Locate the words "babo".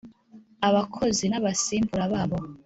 2.13-2.37